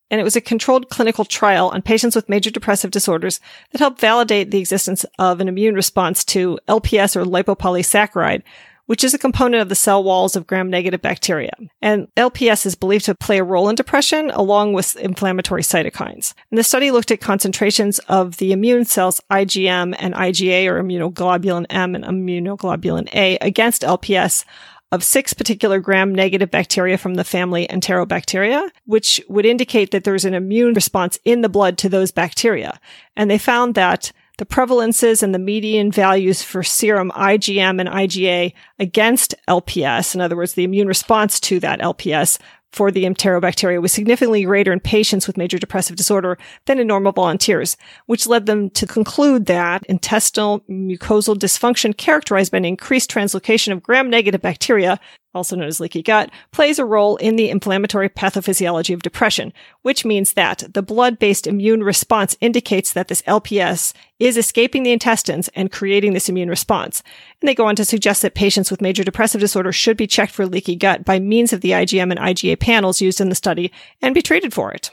And 0.09 0.19
it 0.19 0.23
was 0.23 0.35
a 0.35 0.41
controlled 0.41 0.89
clinical 0.89 1.25
trial 1.25 1.69
on 1.69 1.81
patients 1.81 2.15
with 2.15 2.29
major 2.29 2.49
depressive 2.49 2.91
disorders 2.91 3.39
that 3.71 3.79
helped 3.79 3.99
validate 3.99 4.51
the 4.51 4.59
existence 4.59 5.05
of 5.19 5.39
an 5.39 5.47
immune 5.47 5.75
response 5.75 6.23
to 6.25 6.59
LPS 6.67 7.15
or 7.15 7.25
lipopolysaccharide, 7.25 8.43
which 8.85 9.03
is 9.03 9.13
a 9.13 9.19
component 9.19 9.61
of 9.61 9.69
the 9.69 9.75
cell 9.75 10.03
walls 10.03 10.35
of 10.35 10.47
gram-negative 10.47 11.01
bacteria. 11.01 11.51
And 11.81 12.07
LPS 12.15 12.65
is 12.65 12.75
believed 12.75 13.05
to 13.05 13.15
play 13.15 13.39
a 13.39 13.43
role 13.43 13.69
in 13.69 13.75
depression 13.75 14.29
along 14.31 14.73
with 14.73 14.95
inflammatory 14.97 15.61
cytokines. 15.61 16.33
And 16.51 16.57
the 16.57 16.63
study 16.63 16.91
looked 16.91 17.11
at 17.11 17.21
concentrations 17.21 17.99
of 18.07 18.37
the 18.37 18.51
immune 18.51 18.85
cells 18.85 19.21
IgM 19.31 19.95
and 19.99 20.13
IgA 20.13 20.67
or 20.67 20.81
immunoglobulin 20.83 21.65
M 21.69 21.95
and 21.95 22.03
immunoglobulin 22.03 23.13
A 23.13 23.37
against 23.37 23.83
LPS 23.83 24.45
of 24.93 25.03
six 25.03 25.33
particular 25.33 25.79
gram 25.79 26.13
negative 26.13 26.51
bacteria 26.51 26.99
from 26.99 27.15
the 27.15 27.23
family 27.23 27.67
Enterobacteria, 27.67 28.69
which 28.85 29.19
would 29.27 29.45
indicate 29.45 29.89
that 29.89 30.03
there's 30.03 30.23
an 30.23 30.35
immune 30.35 30.75
response 30.75 31.17
in 31.25 31.41
the 31.41 31.49
blood 31.49 31.79
to 31.79 31.89
those 31.89 32.11
bacteria. 32.11 32.79
And 33.15 33.29
they 33.29 33.39
found 33.39 33.73
that 33.73 34.11
the 34.43 34.55
prevalences 34.55 35.23
and 35.23 35.33
the 35.33 35.39
median 35.39 35.89
values 35.89 36.43
for 36.43 36.63
serum 36.63 37.11
IgM 37.11 37.79
and 37.79 37.87
IgA 37.87 38.53
against 38.77 39.33
LPS, 39.47 40.13
in 40.13 40.19
other 40.19 40.35
words, 40.35 40.55
the 40.55 40.65
immune 40.65 40.85
response 40.85 41.39
to 41.39 41.61
that 41.61 41.79
LPS 41.79 42.37
for 42.73 42.91
the 42.91 43.05
enterobacteria 43.05 43.81
was 43.81 43.93
significantly 43.93 44.43
greater 44.43 44.73
in 44.73 44.81
patients 44.81 45.27
with 45.27 45.37
major 45.37 45.57
depressive 45.57 45.95
disorder 45.95 46.37
than 46.65 46.77
in 46.77 46.87
normal 46.87 47.13
volunteers, 47.13 47.77
which 48.07 48.27
led 48.27 48.45
them 48.45 48.69
to 48.71 48.85
conclude 48.85 49.45
that 49.45 49.85
intestinal 49.85 50.59
mucosal 50.69 51.37
dysfunction 51.37 51.95
characterized 51.95 52.51
by 52.51 52.57
an 52.57 52.65
increased 52.65 53.09
translocation 53.09 53.71
of 53.71 53.81
gram-negative 53.81 54.41
bacteria 54.41 54.99
also 55.33 55.55
known 55.55 55.67
as 55.67 55.79
leaky 55.79 56.01
gut, 56.01 56.29
plays 56.51 56.79
a 56.79 56.85
role 56.85 57.17
in 57.17 57.35
the 57.35 57.49
inflammatory 57.49 58.09
pathophysiology 58.09 58.93
of 58.93 59.01
depression, 59.01 59.53
which 59.81 60.05
means 60.05 60.33
that 60.33 60.63
the 60.73 60.81
blood-based 60.81 61.47
immune 61.47 61.83
response 61.83 62.35
indicates 62.41 62.93
that 62.93 63.07
this 63.07 63.21
LPS 63.23 63.93
is 64.19 64.37
escaping 64.37 64.83
the 64.83 64.91
intestines 64.91 65.49
and 65.49 65.71
creating 65.71 66.13
this 66.13 66.29
immune 66.29 66.49
response. 66.49 67.03
And 67.41 67.47
they 67.47 67.55
go 67.55 67.67
on 67.67 67.75
to 67.75 67.85
suggest 67.85 68.21
that 68.21 68.35
patients 68.35 68.71
with 68.71 68.81
major 68.81 69.03
depressive 69.03 69.41
disorder 69.41 69.71
should 69.71 69.97
be 69.97 70.07
checked 70.07 70.31
for 70.33 70.45
leaky 70.45 70.75
gut 70.75 71.05
by 71.05 71.19
means 71.19 71.53
of 71.53 71.61
the 71.61 71.71
IgM 71.71 72.11
and 72.11 72.19
IgA 72.19 72.59
panels 72.59 73.01
used 73.01 73.19
in 73.19 73.29
the 73.29 73.35
study 73.35 73.71
and 74.01 74.15
be 74.15 74.21
treated 74.21 74.53
for 74.53 74.71
it. 74.71 74.91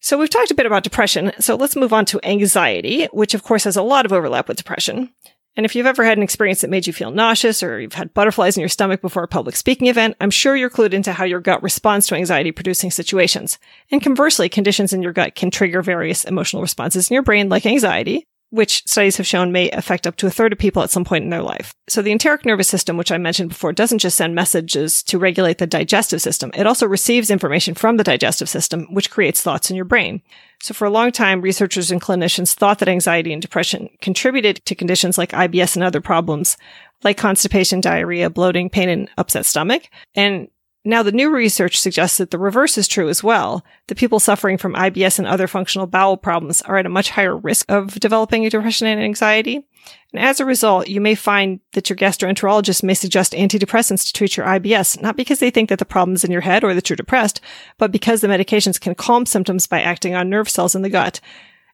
So 0.00 0.18
we've 0.18 0.30
talked 0.30 0.52
a 0.52 0.54
bit 0.54 0.66
about 0.66 0.84
depression, 0.84 1.32
so 1.40 1.56
let's 1.56 1.74
move 1.74 1.92
on 1.92 2.04
to 2.06 2.20
anxiety, 2.22 3.06
which 3.06 3.34
of 3.34 3.42
course 3.42 3.64
has 3.64 3.76
a 3.76 3.82
lot 3.82 4.06
of 4.06 4.12
overlap 4.12 4.46
with 4.46 4.56
depression. 4.56 5.10
And 5.56 5.64
if 5.64 5.74
you've 5.74 5.86
ever 5.86 6.04
had 6.04 6.18
an 6.18 6.22
experience 6.22 6.60
that 6.60 6.70
made 6.70 6.86
you 6.86 6.92
feel 6.92 7.10
nauseous 7.10 7.62
or 7.62 7.80
you've 7.80 7.94
had 7.94 8.12
butterflies 8.12 8.56
in 8.56 8.60
your 8.60 8.68
stomach 8.68 9.00
before 9.00 9.22
a 9.22 9.28
public 9.28 9.56
speaking 9.56 9.88
event, 9.88 10.14
I'm 10.20 10.30
sure 10.30 10.54
you're 10.54 10.68
clued 10.68 10.92
into 10.92 11.14
how 11.14 11.24
your 11.24 11.40
gut 11.40 11.62
responds 11.62 12.06
to 12.08 12.14
anxiety 12.14 12.52
producing 12.52 12.90
situations. 12.90 13.58
And 13.90 14.02
conversely, 14.02 14.50
conditions 14.50 14.92
in 14.92 15.02
your 15.02 15.12
gut 15.12 15.34
can 15.34 15.50
trigger 15.50 15.80
various 15.80 16.24
emotional 16.24 16.60
responses 16.60 17.10
in 17.10 17.14
your 17.14 17.22
brain 17.22 17.48
like 17.48 17.64
anxiety, 17.64 18.26
which 18.56 18.82
studies 18.86 19.16
have 19.16 19.26
shown 19.26 19.52
may 19.52 19.70
affect 19.70 20.06
up 20.06 20.16
to 20.16 20.26
a 20.26 20.30
third 20.30 20.52
of 20.52 20.58
people 20.58 20.82
at 20.82 20.90
some 20.90 21.04
point 21.04 21.24
in 21.24 21.30
their 21.30 21.42
life. 21.42 21.74
So 21.88 22.02
the 22.02 22.10
enteric 22.10 22.44
nervous 22.44 22.68
system, 22.68 22.96
which 22.96 23.12
I 23.12 23.18
mentioned 23.18 23.50
before, 23.50 23.72
doesn't 23.72 23.98
just 23.98 24.16
send 24.16 24.34
messages 24.34 25.02
to 25.04 25.18
regulate 25.18 25.58
the 25.58 25.66
digestive 25.66 26.20
system. 26.20 26.50
It 26.54 26.66
also 26.66 26.86
receives 26.86 27.30
information 27.30 27.74
from 27.74 27.96
the 27.96 28.04
digestive 28.04 28.48
system, 28.48 28.86
which 28.92 29.10
creates 29.10 29.40
thoughts 29.40 29.70
in 29.70 29.76
your 29.76 29.84
brain. 29.84 30.22
So 30.62 30.74
for 30.74 30.86
a 30.86 30.90
long 30.90 31.12
time, 31.12 31.42
researchers 31.42 31.90
and 31.90 32.00
clinicians 32.00 32.54
thought 32.54 32.78
that 32.78 32.88
anxiety 32.88 33.32
and 33.32 33.42
depression 33.42 33.90
contributed 34.00 34.64
to 34.64 34.74
conditions 34.74 35.18
like 35.18 35.32
IBS 35.32 35.76
and 35.76 35.84
other 35.84 36.00
problems 36.00 36.56
like 37.04 37.18
constipation, 37.18 37.80
diarrhea, 37.80 38.30
bloating, 38.30 38.70
pain, 38.70 38.88
and 38.88 39.10
upset 39.18 39.44
stomach. 39.44 39.88
And 40.14 40.48
Now, 40.86 41.02
the 41.02 41.10
new 41.10 41.34
research 41.34 41.80
suggests 41.80 42.16
that 42.18 42.30
the 42.30 42.38
reverse 42.38 42.78
is 42.78 42.86
true 42.86 43.08
as 43.08 43.20
well. 43.20 43.64
The 43.88 43.96
people 43.96 44.20
suffering 44.20 44.56
from 44.56 44.74
IBS 44.74 45.18
and 45.18 45.26
other 45.26 45.48
functional 45.48 45.88
bowel 45.88 46.16
problems 46.16 46.62
are 46.62 46.76
at 46.76 46.86
a 46.86 46.88
much 46.88 47.10
higher 47.10 47.36
risk 47.36 47.68
of 47.68 47.98
developing 47.98 48.48
depression 48.48 48.86
and 48.86 49.02
anxiety. 49.02 49.66
And 50.12 50.22
as 50.22 50.38
a 50.38 50.44
result, 50.44 50.86
you 50.86 51.00
may 51.00 51.16
find 51.16 51.58
that 51.72 51.90
your 51.90 51.96
gastroenterologist 51.96 52.84
may 52.84 52.94
suggest 52.94 53.32
antidepressants 53.32 54.06
to 54.06 54.12
treat 54.12 54.36
your 54.36 54.46
IBS, 54.46 55.02
not 55.02 55.16
because 55.16 55.40
they 55.40 55.50
think 55.50 55.70
that 55.70 55.80
the 55.80 55.84
problem's 55.84 56.22
in 56.22 56.30
your 56.30 56.42
head 56.42 56.62
or 56.62 56.72
that 56.72 56.88
you're 56.88 56.96
depressed, 56.96 57.40
but 57.78 57.90
because 57.90 58.20
the 58.20 58.28
medications 58.28 58.80
can 58.80 58.94
calm 58.94 59.26
symptoms 59.26 59.66
by 59.66 59.82
acting 59.82 60.14
on 60.14 60.30
nerve 60.30 60.48
cells 60.48 60.76
in 60.76 60.82
the 60.82 60.88
gut, 60.88 61.20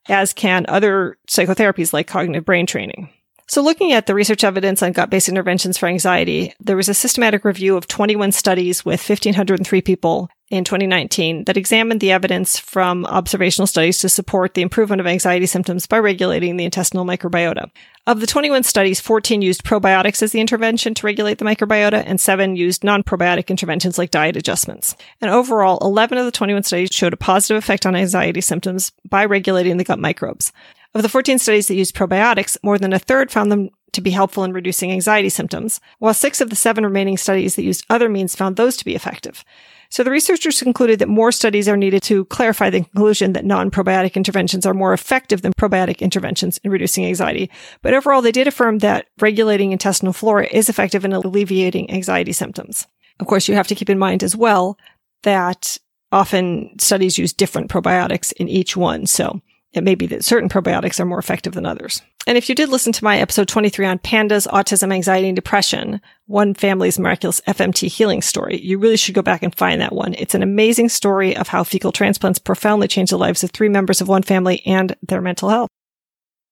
as 0.08 0.32
can 0.32 0.64
other 0.68 1.18
psychotherapies 1.28 1.92
like 1.92 2.06
cognitive 2.06 2.46
brain 2.46 2.64
training. 2.64 3.10
So 3.48 3.62
looking 3.62 3.92
at 3.92 4.06
the 4.06 4.14
research 4.14 4.44
evidence 4.44 4.82
on 4.82 4.92
gut-based 4.92 5.28
interventions 5.28 5.76
for 5.76 5.86
anxiety, 5.86 6.54
there 6.60 6.76
was 6.76 6.88
a 6.88 6.94
systematic 6.94 7.44
review 7.44 7.76
of 7.76 7.86
21 7.86 8.32
studies 8.32 8.84
with 8.84 9.06
1,503 9.06 9.82
people 9.82 10.30
in 10.52 10.64
2019 10.64 11.44
that 11.44 11.56
examined 11.56 12.00
the 12.00 12.12
evidence 12.12 12.58
from 12.58 13.06
observational 13.06 13.66
studies 13.66 13.98
to 13.98 14.08
support 14.08 14.52
the 14.52 14.60
improvement 14.60 15.00
of 15.00 15.06
anxiety 15.06 15.46
symptoms 15.46 15.86
by 15.86 15.98
regulating 15.98 16.58
the 16.58 16.64
intestinal 16.66 17.06
microbiota. 17.06 17.70
Of 18.06 18.20
the 18.20 18.26
21 18.26 18.62
studies, 18.62 19.00
14 19.00 19.40
used 19.40 19.64
probiotics 19.64 20.22
as 20.22 20.32
the 20.32 20.40
intervention 20.40 20.92
to 20.94 21.06
regulate 21.06 21.38
the 21.38 21.46
microbiota, 21.46 22.02
and 22.06 22.20
seven 22.20 22.54
used 22.54 22.84
non-probiotic 22.84 23.48
interventions 23.48 23.96
like 23.96 24.10
diet 24.10 24.36
adjustments. 24.36 24.94
And 25.22 25.30
overall, 25.30 25.78
11 25.80 26.18
of 26.18 26.26
the 26.26 26.32
21 26.32 26.64
studies 26.64 26.90
showed 26.92 27.14
a 27.14 27.16
positive 27.16 27.56
effect 27.56 27.86
on 27.86 27.96
anxiety 27.96 28.42
symptoms 28.42 28.92
by 29.08 29.24
regulating 29.24 29.78
the 29.78 29.84
gut 29.84 29.98
microbes. 29.98 30.52
Of 30.94 31.02
the 31.02 31.08
14 31.08 31.38
studies 31.38 31.68
that 31.68 31.74
used 31.74 31.94
probiotics, 31.94 32.58
more 32.62 32.78
than 32.78 32.92
a 32.92 32.98
third 32.98 33.30
found 33.30 33.50
them 33.50 33.70
to 33.92 34.00
be 34.00 34.10
helpful 34.10 34.44
in 34.44 34.52
reducing 34.52 34.90
anxiety 34.90 35.28
symptoms, 35.28 35.80
while 35.98 36.14
six 36.14 36.40
of 36.40 36.50
the 36.50 36.56
seven 36.56 36.84
remaining 36.84 37.16
studies 37.16 37.56
that 37.56 37.62
used 37.62 37.84
other 37.88 38.08
means 38.08 38.34
found 38.34 38.56
those 38.56 38.76
to 38.76 38.84
be 38.84 38.94
effective. 38.94 39.44
So 39.90 40.02
the 40.02 40.10
researchers 40.10 40.62
concluded 40.62 40.98
that 40.98 41.08
more 41.08 41.32
studies 41.32 41.68
are 41.68 41.76
needed 41.76 42.02
to 42.04 42.24
clarify 42.26 42.70
the 42.70 42.80
conclusion 42.80 43.34
that 43.34 43.44
non-probiotic 43.44 44.14
interventions 44.14 44.64
are 44.64 44.72
more 44.72 44.94
effective 44.94 45.42
than 45.42 45.52
probiotic 45.52 46.00
interventions 46.00 46.58
in 46.64 46.70
reducing 46.70 47.04
anxiety. 47.04 47.50
But 47.82 47.92
overall, 47.92 48.22
they 48.22 48.32
did 48.32 48.46
affirm 48.46 48.78
that 48.78 49.06
regulating 49.20 49.72
intestinal 49.72 50.14
flora 50.14 50.46
is 50.50 50.70
effective 50.70 51.04
in 51.04 51.12
alleviating 51.12 51.90
anxiety 51.90 52.32
symptoms. 52.32 52.86
Of 53.20 53.26
course, 53.26 53.48
you 53.48 53.54
have 53.54 53.68
to 53.68 53.74
keep 53.74 53.90
in 53.90 53.98
mind 53.98 54.22
as 54.22 54.34
well 54.34 54.78
that 55.24 55.76
often 56.10 56.78
studies 56.78 57.18
use 57.18 57.34
different 57.34 57.70
probiotics 57.70 58.32
in 58.32 58.48
each 58.48 58.76
one. 58.76 59.06
So 59.06 59.42
it 59.72 59.84
may 59.84 59.94
be 59.94 60.06
that 60.06 60.24
certain 60.24 60.48
probiotics 60.48 61.00
are 61.00 61.06
more 61.06 61.18
effective 61.18 61.54
than 61.54 61.64
others. 61.66 62.02
And 62.26 62.36
if 62.36 62.48
you 62.48 62.54
did 62.54 62.68
listen 62.68 62.92
to 62.92 63.04
my 63.04 63.18
episode 63.18 63.48
23 63.48 63.86
on 63.86 63.98
pandas, 63.98 64.46
autism, 64.48 64.92
anxiety, 64.92 65.28
and 65.28 65.36
depression, 65.36 66.00
one 66.26 66.54
family's 66.54 66.98
miraculous 66.98 67.40
FMT 67.48 67.88
healing 67.88 68.22
story, 68.22 68.60
you 68.60 68.78
really 68.78 68.96
should 68.96 69.14
go 69.14 69.22
back 69.22 69.42
and 69.42 69.54
find 69.54 69.80
that 69.80 69.94
one. 69.94 70.14
It's 70.14 70.34
an 70.34 70.42
amazing 70.42 70.90
story 70.90 71.36
of 71.36 71.48
how 71.48 71.64
fecal 71.64 71.90
transplants 71.90 72.38
profoundly 72.38 72.86
changed 72.86 73.12
the 73.12 73.18
lives 73.18 73.42
of 73.42 73.50
three 73.50 73.68
members 73.68 74.00
of 74.00 74.08
one 74.08 74.22
family 74.22 74.62
and 74.66 74.94
their 75.02 75.20
mental 75.20 75.48
health. 75.48 75.70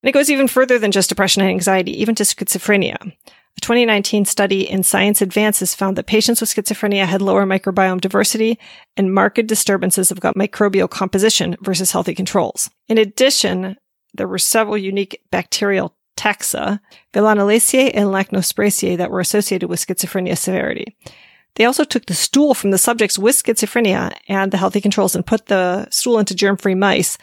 And 0.02 0.08
it 0.08 0.12
goes 0.12 0.30
even 0.30 0.48
further 0.48 0.78
than 0.78 0.92
just 0.92 1.10
depression 1.10 1.42
and 1.42 1.50
anxiety, 1.50 2.00
even 2.00 2.14
to 2.14 2.22
schizophrenia. 2.22 3.12
A 3.60 3.68
2019 3.70 4.24
study 4.24 4.62
in 4.62 4.82
Science 4.82 5.20
Advances 5.20 5.74
found 5.74 5.98
that 5.98 6.06
patients 6.06 6.40
with 6.40 6.48
schizophrenia 6.48 7.04
had 7.04 7.20
lower 7.20 7.44
microbiome 7.44 8.00
diversity 8.00 8.58
and 8.96 9.12
marked 9.12 9.46
disturbances 9.46 10.10
of 10.10 10.18
gut 10.18 10.34
microbial 10.34 10.88
composition 10.88 11.54
versus 11.60 11.92
healthy 11.92 12.14
controls. 12.14 12.70
In 12.88 12.96
addition, 12.96 13.76
there 14.14 14.26
were 14.26 14.38
several 14.38 14.78
unique 14.78 15.20
bacterial 15.30 15.94
taxa, 16.16 16.80
Veillonellaceae 17.12 17.90
and 17.92 18.08
Lachnospiraceae, 18.08 18.96
that 18.96 19.10
were 19.10 19.20
associated 19.20 19.68
with 19.68 19.86
schizophrenia 19.86 20.38
severity. 20.38 20.96
They 21.56 21.66
also 21.66 21.84
took 21.84 22.06
the 22.06 22.14
stool 22.14 22.54
from 22.54 22.70
the 22.70 22.78
subjects 22.78 23.18
with 23.18 23.42
schizophrenia 23.42 24.14
and 24.26 24.52
the 24.52 24.56
healthy 24.56 24.80
controls 24.80 25.14
and 25.14 25.26
put 25.26 25.46
the 25.46 25.86
stool 25.90 26.18
into 26.18 26.34
germ-free 26.34 26.76
mice 26.76 27.18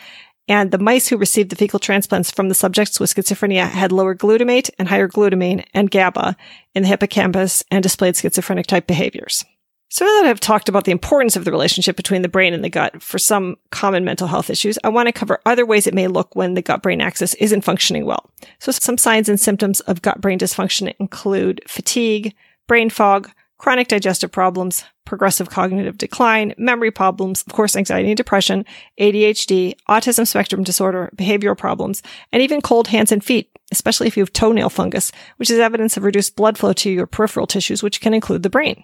and 0.47 0.71
the 0.71 0.77
mice 0.77 1.07
who 1.07 1.17
received 1.17 1.49
the 1.49 1.55
fecal 1.55 1.79
transplants 1.79 2.31
from 2.31 2.49
the 2.49 2.55
subjects 2.55 2.99
with 2.99 3.13
schizophrenia 3.13 3.69
had 3.69 3.91
lower 3.91 4.15
glutamate 4.15 4.69
and 4.79 4.87
higher 4.87 5.07
glutamine 5.07 5.65
and 5.73 5.91
GABA 5.91 6.35
in 6.73 6.83
the 6.83 6.89
hippocampus 6.89 7.63
and 7.69 7.83
displayed 7.83 8.15
schizophrenic 8.15 8.67
type 8.67 8.87
behaviors. 8.87 9.43
So 9.89 10.03
now 10.03 10.21
that 10.21 10.29
I've 10.29 10.39
talked 10.41 10.67
about 10.67 10.83
the 10.83 10.91
importance 10.91 11.37
of 11.37 11.45
the 11.45 11.51
relationship 11.51 11.95
between 11.95 12.21
the 12.21 12.27
brain 12.27 12.53
and 12.53 12.63
the 12.63 12.69
gut 12.69 13.01
for 13.01 13.17
some 13.17 13.55
common 13.71 14.03
mental 14.03 14.27
health 14.27 14.49
issues, 14.49 14.77
I 14.83 14.89
want 14.89 15.07
to 15.07 15.13
cover 15.13 15.39
other 15.45 15.65
ways 15.65 15.87
it 15.87 15.93
may 15.93 16.07
look 16.07 16.35
when 16.35 16.55
the 16.55 16.61
gut 16.61 16.81
brain 16.81 16.99
axis 16.99 17.33
isn't 17.35 17.61
functioning 17.61 18.05
well. 18.05 18.29
So 18.59 18.73
some 18.73 18.97
signs 18.97 19.29
and 19.29 19.39
symptoms 19.39 19.79
of 19.81 20.01
gut 20.01 20.19
brain 20.19 20.39
dysfunction 20.39 20.93
include 20.99 21.61
fatigue, 21.67 22.35
brain 22.67 22.89
fog, 22.89 23.31
chronic 23.57 23.87
digestive 23.87 24.31
problems, 24.31 24.83
progressive 25.05 25.49
cognitive 25.49 25.97
decline, 25.97 26.53
memory 26.57 26.91
problems, 26.91 27.43
of 27.47 27.53
course, 27.53 27.75
anxiety 27.75 28.09
and 28.09 28.17
depression, 28.17 28.65
ADHD, 28.99 29.75
autism 29.89 30.27
spectrum 30.27 30.63
disorder, 30.63 31.11
behavioral 31.15 31.57
problems, 31.57 32.03
and 32.31 32.43
even 32.43 32.61
cold 32.61 32.87
hands 32.89 33.11
and 33.11 33.23
feet, 33.23 33.49
especially 33.71 34.07
if 34.07 34.17
you 34.17 34.21
have 34.21 34.33
toenail 34.33 34.69
fungus, 34.69 35.11
which 35.37 35.49
is 35.49 35.59
evidence 35.59 35.97
of 35.97 36.03
reduced 36.03 36.35
blood 36.35 36.57
flow 36.57 36.73
to 36.73 36.91
your 36.91 37.07
peripheral 37.07 37.47
tissues, 37.47 37.81
which 37.81 38.01
can 38.01 38.13
include 38.13 38.43
the 38.43 38.49
brain. 38.49 38.83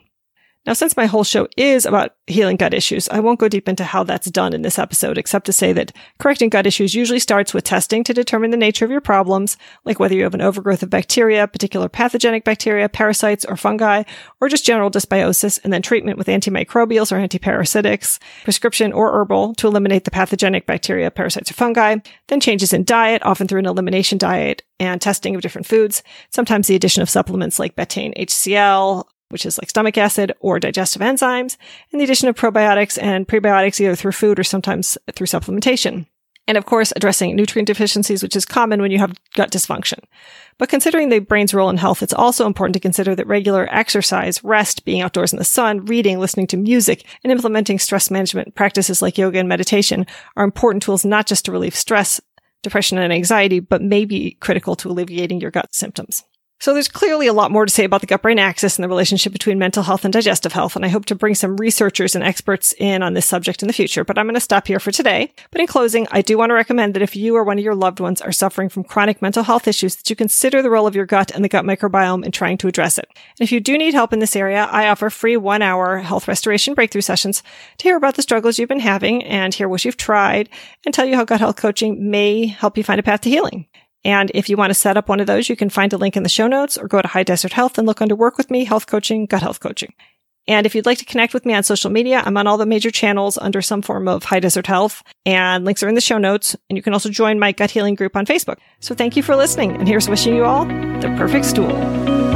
Now, 0.66 0.72
since 0.72 0.96
my 0.96 1.08
whole 1.08 1.26
show 1.26 1.50
is 1.58 1.86
about 1.86 2.16
healing 2.26 2.56
gut 2.56 2.74
issues, 2.74 3.10
I 3.10 3.20
won't 3.20 3.40
go 3.40 3.50
deep 3.50 3.68
into 3.68 3.84
how 3.84 4.04
that's 4.04 4.32
done 4.32 4.54
in 4.54 4.62
this 4.62 4.80
episode, 4.80 5.18
except 5.18 5.46
to 5.48 5.54
say 5.54 5.74
that 5.74 5.92
correcting 6.20 6.48
gut 6.48 6.66
issues 6.66 6.96
usually 6.96 7.20
starts 7.20 7.54
with 7.54 7.66
testing 7.66 8.02
to 8.06 8.14
determine 8.14 8.52
the 8.52 8.56
nature 8.56 8.86
of 8.86 8.92
your 8.92 9.02
problems, 9.02 9.58
like 9.84 10.00
whether 10.00 10.16
you 10.16 10.24
have 10.24 10.34
an 10.34 10.42
overgrowth 10.42 10.82
of 10.82 10.90
bacteria, 10.90 11.48
particular 11.48 11.90
pathogenic 11.90 12.46
bacteria, 12.46 12.88
parasites, 12.88 13.44
or 13.44 13.58
fungi, 13.58 14.04
or 14.40 14.48
just 14.48 14.66
general 14.66 14.90
dysbiosis, 14.90 15.60
and 15.66 15.74
then 15.74 15.82
treatment 15.82 16.18
with 16.18 16.28
antimicrobials 16.28 17.12
or 17.12 17.18
antiparasitics, 17.18 18.20
prescription 18.46 18.94
or 18.94 19.12
herbal 19.12 19.56
to 19.56 19.68
eliminate 19.68 20.06
the 20.06 20.12
pathogenic 20.12 20.66
bacteria, 20.66 21.12
parasites, 21.12 21.52
or 21.52 21.56
fungi, 21.56 21.98
then 22.28 22.40
changes 22.40 22.72
in 22.72 22.86
diet, 22.86 23.22
often 23.26 23.50
through 23.50 23.60
an 23.60 23.66
elimination 23.66 24.18
diet, 24.18 24.64
and 24.80 25.02
testing 25.02 25.36
of 25.36 25.42
different 25.42 25.68
foods, 25.68 26.04
sometimes 26.30 26.68
the 26.68 26.76
addition 26.76 27.02
of 27.02 27.10
supplements 27.10 27.60
like 27.60 27.76
betaine 27.76 28.18
HCl, 28.18 29.06
which 29.34 29.46
is 29.46 29.58
like 29.58 29.70
stomach 29.70 29.98
acid 29.98 30.32
or 30.40 30.60
digestive 30.60 31.02
enzymes, 31.02 31.58
and 31.92 32.00
the 32.00 32.06
addition 32.06 32.30
of 32.30 32.36
probiotics 32.36 33.02
and 33.02 33.28
prebiotics 33.28 33.82
either 33.82 33.96
through 33.96 34.14
food 34.14 34.40
or 34.40 34.44
sometimes 34.46 34.98
through 35.14 35.28
supplementation. 35.28 36.06
And 36.48 36.58
of 36.58 36.66
course, 36.66 36.92
addressing 36.96 37.36
nutrient 37.36 37.68
deficiencies, 37.68 38.22
which 38.22 38.36
is 38.36 38.46
common 38.46 38.82
when 38.82 38.92
you 38.92 39.00
have 39.00 39.18
gut 39.34 39.50
dysfunction. 39.50 40.00
But 40.58 40.70
considering 40.70 41.10
the 41.10 41.20
brain's 41.20 41.54
role 41.54 41.70
in 41.70 41.78
health, 41.78 42.04
it's 42.04 42.14
also 42.14 42.46
important 42.46 42.74
to 42.74 42.80
consider 42.80 43.16
that 43.16 43.28
regular 43.28 43.68
exercise, 43.72 44.44
rest, 44.44 44.84
being 44.84 45.02
outdoors 45.02 45.32
in 45.32 45.40
the 45.40 45.46
sun, 45.46 45.86
reading, 45.86 46.20
listening 46.20 46.48
to 46.48 46.58
music, 46.58 47.06
and 47.24 47.32
implementing 47.32 47.80
stress 47.80 48.12
management 48.12 48.56
practices 48.56 49.02
like 49.02 49.18
yoga 49.18 49.40
and 49.40 49.48
meditation 49.48 50.06
are 50.36 50.44
important 50.44 50.84
tools 50.84 51.06
not 51.06 51.28
just 51.28 51.46
to 51.46 51.52
relieve 51.52 51.76
stress, 51.76 52.20
depression, 52.62 52.98
and 52.98 53.14
anxiety, 53.14 53.62
but 53.62 53.82
may 53.82 54.04
be 54.04 54.32
critical 54.42 54.76
to 54.76 54.90
alleviating 54.90 55.40
your 55.40 55.52
gut 55.52 55.74
symptoms. 55.74 56.24
So 56.64 56.74
there's 56.74 56.88
clearly 56.88 57.28
a 57.28 57.34
lot 57.34 57.52
more 57.52 57.66
to 57.66 57.74
say 57.74 57.84
about 57.84 58.00
the 58.00 58.08
gut 58.08 58.22
brain 58.22 58.40
axis 58.40 58.78
and 58.78 58.86
the 58.86 58.88
relationship 58.88 59.34
between 59.34 59.60
mental 59.60 59.84
health 59.84 60.06
and 60.06 60.14
digestive 60.14 60.54
health. 60.54 60.78
And 60.78 60.86
I 60.86 60.88
hope 60.88 61.04
to 61.08 61.14
bring 61.14 61.36
some 61.36 61.58
researchers 61.58 62.16
and 62.16 62.24
experts 62.24 62.74
in 62.78 63.04
on 63.04 63.16
this 63.16 63.26
subject 63.26 63.62
in 63.62 63.68
the 63.68 63.74
future, 63.74 64.06
but 64.06 64.18
I'm 64.18 64.28
going 64.28 64.36
to 64.36 64.40
stop 64.40 64.68
here 64.68 64.80
for 64.80 64.90
today. 64.90 65.34
But 65.52 65.60
in 65.60 65.68
closing, 65.68 66.08
I 66.10 66.22
do 66.22 66.38
want 66.38 66.52
to 66.52 66.54
recommend 66.54 66.94
that 66.94 67.02
if 67.02 67.18
you 67.18 67.36
or 67.36 67.44
one 67.44 67.58
of 67.58 67.66
your 67.66 67.76
loved 67.76 68.00
ones 68.00 68.22
are 68.22 68.32
suffering 68.32 68.70
from 68.70 68.86
chronic 68.86 69.22
mental 69.22 69.44
health 69.44 69.68
issues, 69.68 69.98
that 69.98 70.10
you 70.10 70.16
consider 70.16 70.62
the 70.62 70.70
role 70.70 70.88
of 70.88 70.96
your 70.96 71.06
gut 71.06 71.32
and 71.32 71.44
the 71.44 71.50
gut 71.50 71.66
microbiome 71.66 72.24
in 72.24 72.32
trying 72.32 72.58
to 72.60 72.70
address 72.70 72.98
it. 72.98 73.10
And 73.14 73.46
if 73.46 73.52
you 73.52 73.60
do 73.60 73.78
need 73.78 73.94
help 73.94 74.14
in 74.14 74.20
this 74.20 74.34
area, 74.34 74.64
I 74.72 74.88
offer 74.88 75.10
free 75.10 75.36
one 75.36 75.62
hour 75.62 75.98
health 75.98 76.30
restoration 76.30 76.76
breakthrough 76.76 77.02
sessions 77.02 77.44
to 77.80 77.84
hear 77.84 77.98
about 77.98 78.16
the 78.16 78.22
struggles 78.22 78.58
you've 78.58 78.70
been 78.70 78.80
having 78.80 79.22
and 79.26 79.54
hear 79.54 79.68
what 79.68 79.84
you've 79.84 79.98
tried 79.98 80.48
and 80.86 80.94
tell 80.94 81.06
you 81.06 81.18
how 81.18 81.26
gut 81.26 81.42
health 81.42 81.58
coaching 81.58 82.10
may 82.10 82.46
help 82.46 82.78
you 82.78 82.86
find 82.86 83.02
a 83.02 83.04
path 83.04 83.20
to 83.20 83.30
healing. 83.30 83.68
And 84.06 84.32
if 84.34 84.50
you 84.50 84.58
want 84.58 84.72
to 84.72 84.76
set 84.76 84.98
up 84.98 85.08
one 85.08 85.20
of 85.20 85.28
those, 85.28 85.50
you 85.50 85.56
can 85.56 85.70
find 85.70 85.94
a 85.94 85.98
link 85.98 86.18
in 86.18 86.24
the 86.24 86.30
show 86.30 86.48
notes 86.48 86.78
or 86.78 86.88
go 86.88 87.02
to 87.02 87.08
High 87.08 87.24
Desert 87.24 87.54
Health 87.54 87.78
and 87.78 87.88
look 87.88 88.02
under 88.02 88.16
work 88.16 88.38
with 88.38 88.52
me, 88.52 88.66
health 88.66 88.88
coaching, 88.88 89.26
gut 89.26 89.42
health 89.42 89.60
coaching. 89.60 89.94
And 90.46 90.66
if 90.66 90.76
you'd 90.76 90.86
like 90.86 90.98
to 90.98 91.06
connect 91.06 91.34
with 91.34 91.46
me 91.46 91.54
on 91.54 91.64
social 91.64 91.90
media, 91.90 92.22
I'm 92.26 92.36
on 92.36 92.48
all 92.48 92.58
the 92.58 92.66
major 92.66 92.92
channels 92.92 93.38
under 93.38 93.62
some 93.62 93.82
form 93.82 94.10
of 94.10 94.26
High 94.26 94.42
Desert 94.42 94.68
Health 94.68 95.02
and 95.26 95.64
links 95.64 95.82
are 95.84 95.88
in 95.88 95.96
the 95.96 96.02
show 96.02 96.18
notes. 96.18 96.56
And 96.70 96.76
you 96.76 96.84
can 96.84 96.94
also 96.94 97.10
join 97.10 97.40
my 97.40 97.54
gut 97.54 97.72
healing 97.72 97.96
group 97.96 98.18
on 98.18 98.26
Facebook. 98.26 98.58
So 98.82 98.94
thank 98.94 99.16
you 99.16 99.24
for 99.24 99.36
listening. 99.38 99.76
And 99.78 99.88
here's 99.88 100.10
wishing 100.10 100.36
you 100.36 100.44
all 100.44 100.66
the 100.66 101.14
perfect 101.18 101.46
stool. 101.46 102.33